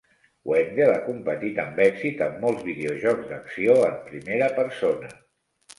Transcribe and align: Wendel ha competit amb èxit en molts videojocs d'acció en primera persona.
Wendel 0.51 0.93
ha 0.93 1.03
competit 1.09 1.61
amb 1.65 1.81
èxit 1.85 2.25
en 2.29 2.41
molts 2.47 2.67
videojocs 2.71 3.31
d'acció 3.35 3.79
en 3.93 4.05
primera 4.11 4.51
persona. 4.61 5.19